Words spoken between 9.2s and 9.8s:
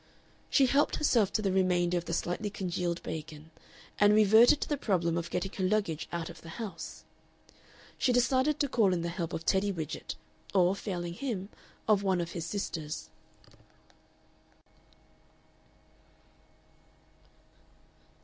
of Teddy